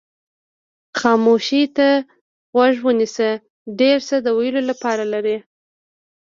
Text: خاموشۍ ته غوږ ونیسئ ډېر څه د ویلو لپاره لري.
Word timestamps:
خاموشۍ 0.99 1.63
ته 1.77 1.87
غوږ 2.55 2.75
ونیسئ 2.87 3.31
ډېر 3.79 3.97
څه 4.07 4.15
د 4.25 4.27
ویلو 4.37 4.61
لپاره 4.69 5.03
لري. 5.13 5.37